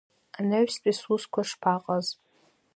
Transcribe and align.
Анаҩстәи 0.39 0.99
сусқәа 0.99 1.41
шԥаҟаз? 1.49 2.07